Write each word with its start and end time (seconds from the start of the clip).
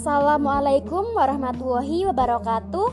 Assalamualaikum 0.00 1.12
warahmatullahi 1.12 2.08
wabarakatuh. 2.08 2.88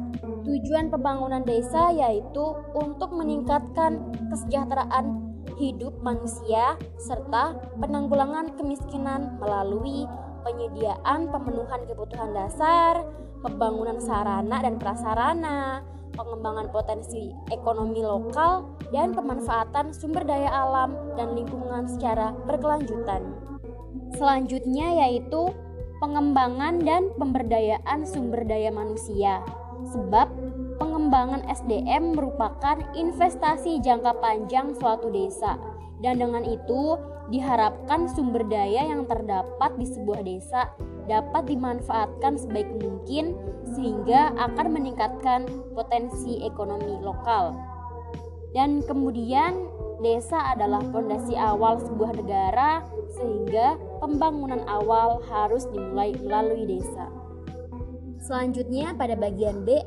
Tujuan 0.48 0.88
pembangunan 0.88 1.44
desa 1.44 1.92
yaitu 1.92 2.56
untuk 2.72 3.12
meningkatkan 3.12 4.00
kesejahteraan 4.32 5.29
hidup 5.60 5.92
manusia 6.00 6.80
serta 6.96 7.52
penanggulangan 7.76 8.56
kemiskinan 8.56 9.36
melalui 9.36 10.08
penyediaan 10.40 11.28
pemenuhan 11.28 11.84
kebutuhan 11.84 12.32
dasar, 12.32 13.04
pembangunan 13.44 14.00
sarana 14.00 14.64
dan 14.64 14.80
prasarana, 14.80 15.84
pengembangan 16.16 16.72
potensi 16.72 17.28
ekonomi 17.52 18.00
lokal, 18.00 18.72
dan 18.88 19.12
pemanfaatan 19.12 19.92
sumber 19.92 20.24
daya 20.24 20.48
alam 20.48 20.96
dan 21.20 21.36
lingkungan 21.36 21.84
secara 21.84 22.32
berkelanjutan. 22.48 23.36
Selanjutnya 24.16 25.06
yaitu 25.06 25.52
pengembangan 26.00 26.80
dan 26.80 27.12
pemberdayaan 27.20 28.08
sumber 28.08 28.42
daya 28.48 28.72
manusia. 28.72 29.44
Sebab 29.92 30.28
pengembangan 30.80 31.44
SDM 31.46 32.16
merupakan 32.16 32.80
investasi 32.96 33.84
jangka 33.84 34.16
panjang 34.18 34.72
suatu 34.80 35.12
desa. 35.12 35.60
Dan 36.00 36.16
dengan 36.16 36.40
itu 36.48 36.96
diharapkan 37.28 38.08
sumber 38.08 38.48
daya 38.48 38.88
yang 38.88 39.04
terdapat 39.04 39.76
di 39.76 39.84
sebuah 39.84 40.24
desa 40.24 40.72
dapat 41.04 41.44
dimanfaatkan 41.50 42.40
sebaik 42.40 42.70
mungkin 42.80 43.36
sehingga 43.76 44.32
akan 44.40 44.66
meningkatkan 44.72 45.44
potensi 45.76 46.40
ekonomi 46.40 46.96
lokal. 47.04 47.52
Dan 48.56 48.80
kemudian 48.88 49.68
desa 50.00 50.56
adalah 50.56 50.80
fondasi 50.88 51.36
awal 51.36 51.78
sebuah 51.84 52.16
negara 52.16 52.82
sehingga 53.20 53.76
pembangunan 54.00 54.64
awal 54.64 55.20
harus 55.28 55.68
dimulai 55.68 56.16
melalui 56.24 56.64
desa. 56.78 57.10
Selanjutnya 58.20 58.96
pada 58.96 59.16
bagian 59.16 59.64
B, 59.64 59.80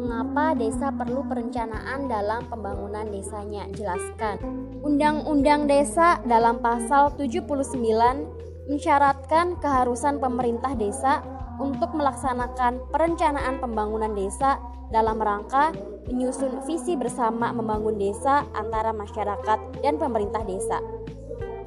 mengapa 0.00 0.56
desa 0.56 0.88
perlu 0.88 1.20
perencanaan 1.28 2.08
dalam 2.08 2.48
pembangunan 2.48 3.04
desanya? 3.12 3.68
Jelaskan. 3.76 4.40
Undang-Undang 4.80 5.68
Desa 5.68 6.16
dalam 6.24 6.64
pasal 6.64 7.12
79 7.20 8.64
mensyaratkan 8.72 9.60
keharusan 9.60 10.16
pemerintah 10.16 10.72
desa 10.72 11.20
untuk 11.60 11.92
melaksanakan 11.92 12.80
perencanaan 12.88 13.60
pembangunan 13.60 14.16
desa 14.16 14.56
dalam 14.88 15.20
rangka 15.20 15.76
menyusun 16.08 16.64
visi 16.64 16.96
bersama 16.96 17.52
membangun 17.52 18.00
desa 18.00 18.48
antara 18.56 18.96
masyarakat 18.96 19.84
dan 19.84 20.00
pemerintah 20.00 20.42
desa. 20.48 20.80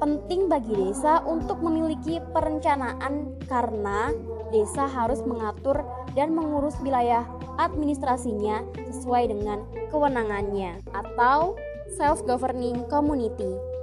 Penting 0.02 0.50
bagi 0.50 0.74
desa 0.74 1.22
untuk 1.24 1.62
memiliki 1.62 2.18
perencanaan 2.34 3.38
karena 3.46 4.10
desa 4.50 4.90
harus 4.90 5.22
mengatur 5.24 5.86
dan 6.12 6.34
mengurus 6.34 6.76
wilayah 6.82 7.24
administrasinya 7.58 8.62
sesuai 8.90 9.30
dengan 9.30 9.62
kewenangannya 9.90 10.82
atau 10.92 11.54
self-governing 11.94 12.86
community 12.90 13.74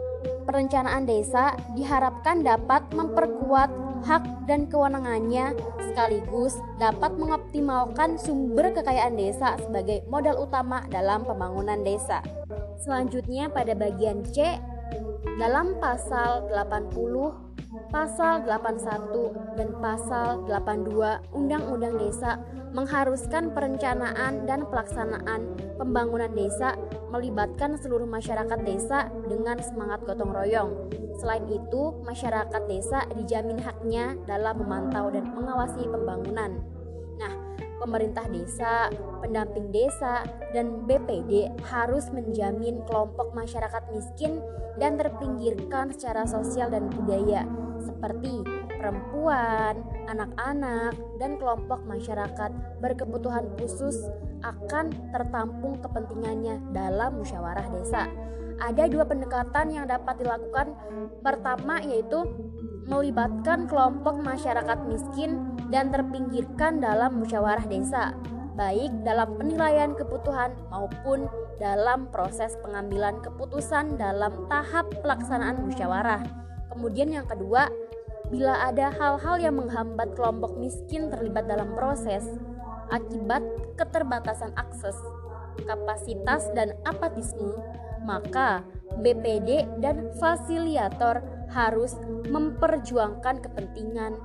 perencanaan 0.43 1.05
desa 1.07 1.55
diharapkan 1.77 2.43
dapat 2.43 2.83
memperkuat 2.91 3.69
hak 4.01 4.49
dan 4.49 4.65
kewenangannya 4.65 5.53
sekaligus 5.79 6.57
dapat 6.81 7.13
mengoptimalkan 7.15 8.17
sumber 8.17 8.73
kekayaan 8.73 9.13
desa 9.13 9.55
sebagai 9.61 10.01
modal 10.09 10.41
utama 10.41 10.81
dalam 10.89 11.21
pembangunan 11.21 11.85
desa. 11.85 12.25
Selanjutnya 12.81 13.47
pada 13.53 13.77
bagian 13.77 14.25
C 14.33 14.57
dalam 15.37 15.77
pasal 15.77 16.49
80 16.49 17.50
Pasal 17.71 18.43
81 18.43 19.55
dan 19.55 19.71
Pasal 19.79 20.43
82 20.43 20.91
Undang-Undang 21.31 22.03
Desa 22.03 22.35
mengharuskan 22.75 23.55
perencanaan 23.55 24.43
dan 24.43 24.67
pelaksanaan 24.67 25.55
pembangunan 25.79 26.27
desa 26.35 26.75
melibatkan 27.15 27.79
seluruh 27.79 28.07
masyarakat 28.07 28.59
desa 28.67 29.07
dengan 29.23 29.55
semangat 29.63 30.03
gotong 30.03 30.35
royong. 30.35 30.71
Selain 31.15 31.47
itu, 31.47 31.95
masyarakat 32.03 32.63
desa 32.67 33.07
dijamin 33.15 33.63
haknya 33.63 34.19
dalam 34.27 34.59
memantau 34.59 35.07
dan 35.07 35.31
mengawasi 35.31 35.87
pembangunan. 35.87 36.59
Pemerintah 37.81 38.29
desa, 38.29 38.93
pendamping 39.25 39.73
desa, 39.73 40.21
dan 40.53 40.85
BPD 40.85 41.49
harus 41.65 42.13
menjamin 42.13 42.85
kelompok 42.85 43.33
masyarakat 43.33 43.89
miskin 43.89 44.37
dan 44.77 45.01
terpinggirkan 45.01 45.89
secara 45.89 46.29
sosial 46.29 46.69
dan 46.69 46.93
budaya 46.93 47.49
seperti 47.81 48.45
perempuan, 48.69 49.81
anak-anak, 50.05 50.93
dan 51.17 51.41
kelompok 51.41 51.81
masyarakat 51.85 52.51
berkebutuhan 52.77 53.49
khusus 53.57 53.97
akan 54.45 54.93
tertampung 55.13 55.81
kepentingannya 55.81 56.61
dalam 56.73 57.17
musyawarah 57.21 57.65
desa. 57.73 58.05
Ada 58.61 58.85
dua 58.89 59.09
pendekatan 59.09 59.73
yang 59.73 59.89
dapat 59.89 60.21
dilakukan. 60.21 60.77
Pertama 61.25 61.81
yaitu 61.81 62.21
melibatkan 62.89 63.69
kelompok 63.69 64.21
masyarakat 64.21 64.79
miskin 64.89 65.41
dan 65.69 65.93
terpinggirkan 65.93 66.81
dalam 66.81 67.21
musyawarah 67.21 67.65
desa, 67.69 68.15
baik 68.57 68.91
dalam 69.05 69.37
penilaian 69.37 69.93
kebutuhan 69.95 70.51
maupun 70.69 71.29
dalam 71.61 72.09
proses 72.09 72.57
pengambilan 72.65 73.21
keputusan 73.21 73.95
dalam 73.95 74.49
tahap 74.49 74.89
pelaksanaan 75.05 75.61
musyawarah. 75.65 76.21
Kemudian 76.73 77.13
yang 77.13 77.27
kedua, 77.27 77.69
bila 78.31 78.71
ada 78.71 78.89
hal-hal 78.95 79.35
yang 79.43 79.55
menghambat 79.59 80.15
kelompok 80.15 80.55
miskin 80.55 81.11
terlibat 81.11 81.45
dalam 81.51 81.75
proses 81.75 82.23
akibat 82.91 83.43
keterbatasan 83.79 84.51
akses, 84.55 84.95
kapasitas 85.63 86.47
dan 86.55 86.75
apatisme, 86.83 87.55
maka 88.03 88.63
BPD 88.99 89.79
dan 89.79 90.11
fasiliator 90.19 91.23
harus 91.51 91.95
memperjuangkan 92.27 93.43
kepentingan 93.43 94.19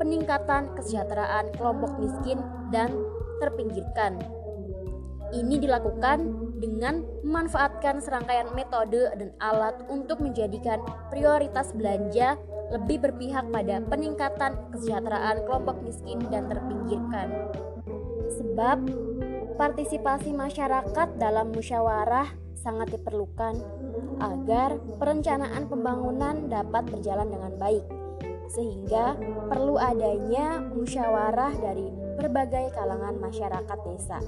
peningkatan 0.00 0.72
kesejahteraan 0.76 1.52
kelompok 1.56 1.92
miskin 2.00 2.40
dan 2.72 2.88
terpinggirkan. 3.40 4.16
Ini 5.30 5.62
dilakukan 5.62 6.18
dengan 6.58 7.06
memanfaatkan 7.22 8.02
serangkaian 8.02 8.50
metode 8.50 9.14
dan 9.14 9.30
alat 9.38 9.78
untuk 9.86 10.18
menjadikan 10.18 10.82
prioritas 11.06 11.70
belanja 11.70 12.34
lebih 12.74 12.98
berpihak 12.98 13.46
pada 13.54 13.78
peningkatan 13.86 14.58
kesejahteraan 14.74 15.46
kelompok 15.46 15.78
miskin 15.86 16.18
dan 16.34 16.50
terpinggirkan. 16.50 17.30
Sebab 18.42 18.78
partisipasi 19.54 20.34
masyarakat 20.34 21.08
dalam 21.18 21.54
musyawarah 21.54 22.49
sangat 22.60 22.92
diperlukan 22.92 23.56
agar 24.20 24.76
perencanaan 25.00 25.64
pembangunan 25.66 26.46
dapat 26.46 26.84
berjalan 26.92 27.32
dengan 27.32 27.52
baik, 27.56 27.84
sehingga 28.52 29.16
perlu 29.48 29.80
adanya 29.80 30.60
musyawarah 30.60 31.56
dari 31.56 31.88
berbagai 32.20 32.76
kalangan 32.76 33.16
masyarakat 33.16 33.78
desa. 33.88 34.20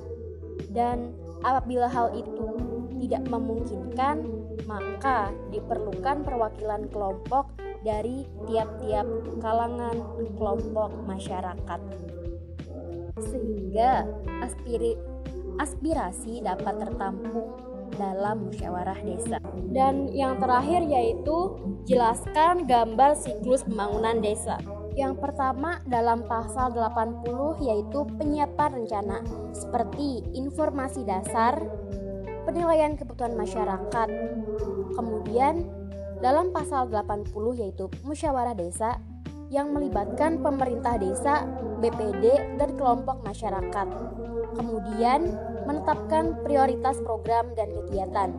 Dan 0.72 1.12
apabila 1.44 1.92
hal 1.92 2.16
itu 2.16 2.48
tidak 2.96 3.28
memungkinkan, 3.28 4.24
maka 4.64 5.28
diperlukan 5.52 6.24
perwakilan 6.24 6.88
kelompok 6.88 7.52
dari 7.84 8.24
tiap-tiap 8.48 9.04
kalangan 9.42 9.96
kelompok 10.38 10.90
masyarakat 11.04 11.80
sehingga 13.20 14.08
aspirasi 15.60 16.40
dapat 16.40 16.74
tertampung 16.80 17.71
dalam 17.96 18.48
musyawarah 18.50 18.98
desa. 19.04 19.38
Dan 19.72 20.08
yang 20.12 20.38
terakhir 20.40 20.84
yaitu 20.86 21.56
jelaskan 21.88 22.64
gambar 22.68 23.16
siklus 23.16 23.64
pembangunan 23.64 24.20
desa. 24.20 24.56
Yang 24.92 25.24
pertama 25.24 25.80
dalam 25.88 26.28
pasal 26.28 26.76
80 26.76 27.64
yaitu 27.64 28.04
penyiapan 28.20 28.84
rencana 28.84 29.24
seperti 29.56 30.20
informasi 30.36 31.08
dasar, 31.08 31.56
penilaian 32.44 32.96
kebutuhan 33.00 33.32
masyarakat. 33.32 34.08
Kemudian 34.92 35.64
dalam 36.20 36.52
pasal 36.52 36.92
80 36.92 37.32
yaitu 37.56 37.88
musyawarah 38.04 38.54
desa 38.54 39.00
yang 39.52 39.76
melibatkan 39.76 40.40
pemerintah 40.40 40.96
desa, 40.96 41.44
BPD, 41.84 42.56
dan 42.56 42.72
kelompok 42.80 43.20
masyarakat. 43.20 43.88
Kemudian, 44.56 45.36
menetapkan 45.68 46.40
prioritas 46.40 46.96
program 47.04 47.52
dan 47.52 47.68
kegiatan. 47.68 48.32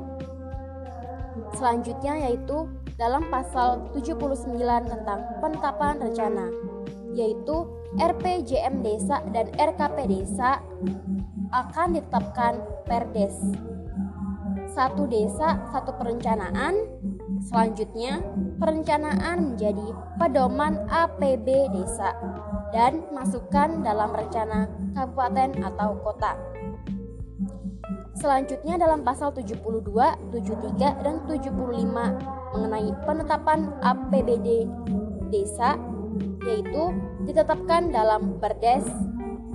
Selanjutnya 1.54 2.18
yaitu 2.30 2.66
dalam 2.98 3.30
pasal 3.30 3.94
79 3.94 4.58
tentang 4.90 5.20
penetapan 5.38 6.02
rencana, 6.02 6.50
yaitu 7.14 7.70
RPJM 8.02 8.82
desa 8.82 9.22
dan 9.30 9.54
RKP 9.54 9.98
desa 10.10 10.62
akan 11.54 11.94
ditetapkan 11.94 12.58
Perdes. 12.90 13.38
Satu 14.74 15.06
desa, 15.06 15.62
satu 15.70 15.94
perencanaan 15.94 16.74
Selanjutnya, 17.44 18.24
perencanaan 18.56 19.54
menjadi 19.54 19.88
pedoman 20.16 20.88
APB 20.88 21.48
desa 21.76 22.16
dan 22.72 23.04
masukkan 23.12 23.84
dalam 23.84 24.16
rencana 24.16 24.72
kabupaten 24.96 25.52
atau 25.60 26.00
kota. 26.00 26.40
Selanjutnya 28.16 28.80
dalam 28.80 29.04
pasal 29.04 29.36
72, 29.36 29.60
73, 30.32 31.04
dan 31.04 31.16
75 31.28 31.52
mengenai 32.56 32.90
penetapan 33.04 33.76
APBD 33.84 34.64
desa 35.28 35.76
yaitu 36.48 36.96
ditetapkan 37.28 37.92
dalam 37.92 38.40
Perdes. 38.40 38.88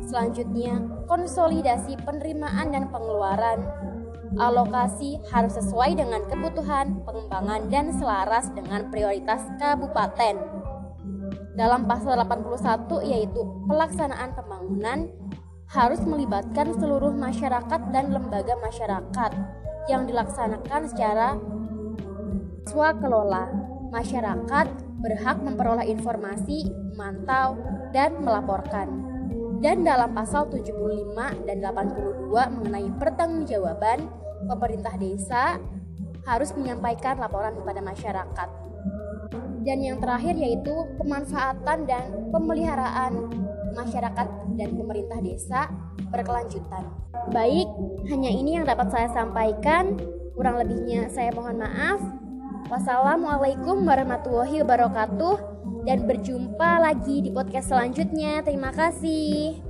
Selanjutnya, 0.09 0.81
konsolidasi 1.09 2.01
penerimaan 2.05 2.73
dan 2.73 2.89
pengeluaran 2.89 3.88
alokasi 4.37 5.17
harus 5.33 5.57
sesuai 5.57 5.97
dengan 5.97 6.21
kebutuhan 6.29 7.01
pengembangan 7.09 7.73
dan 7.73 7.95
selaras 7.97 8.53
dengan 8.53 8.93
prioritas 8.93 9.41
kabupaten. 9.57 10.37
Dalam 11.57 11.89
pasal 11.89 12.21
81 12.21 13.09
yaitu 13.09 13.41
pelaksanaan 13.67 14.37
pembangunan 14.37 15.09
harus 15.69 16.01
melibatkan 16.05 16.77
seluruh 16.77 17.13
masyarakat 17.13 17.81
dan 17.93 18.13
lembaga 18.13 18.57
masyarakat 18.61 19.31
yang 19.89 20.05
dilaksanakan 20.05 20.83
secara 20.89 21.29
swakelola. 22.69 23.49
Masyarakat 23.89 24.69
berhak 25.01 25.41
memperoleh 25.41 25.89
informasi, 25.89 26.69
memantau, 26.93 27.57
dan 27.97 28.21
melaporkan. 28.21 29.08
Dan 29.59 29.83
dalam 29.83 30.15
pasal 30.15 30.47
75 30.55 31.43
dan 31.43 31.59
82 31.59 32.31
mengenai 32.31 32.89
pertanggungjawaban, 32.95 34.07
pemerintah 34.47 34.95
desa 34.95 35.59
harus 36.23 36.55
menyampaikan 36.55 37.19
laporan 37.19 37.59
kepada 37.59 37.83
masyarakat. 37.83 38.49
Dan 39.67 39.79
yang 39.83 39.99
terakhir 39.99 40.39
yaitu 40.39 40.73
pemanfaatan 41.03 41.91
dan 41.91 42.31
pemeliharaan 42.31 43.35
masyarakat 43.75 44.27
dan 44.55 44.71
pemerintah 44.79 45.19
desa 45.19 45.67
berkelanjutan. 46.15 46.87
Baik, 47.35 47.67
hanya 48.09 48.31
ini 48.31 48.63
yang 48.63 48.65
dapat 48.65 48.95
saya 48.95 49.11
sampaikan. 49.11 49.99
Kurang 50.39 50.63
lebihnya 50.63 51.11
saya 51.11 51.35
mohon 51.35 51.59
maaf. 51.59 51.99
Wassalamualaikum 52.69 53.89
warahmatullahi 53.89 54.61
wabarakatuh 54.61 55.37
dan 55.89 56.05
berjumpa 56.05 56.85
lagi 56.85 57.25
di 57.25 57.33
podcast 57.33 57.73
selanjutnya. 57.73 58.45
Terima 58.45 58.69
kasih. 58.77 59.68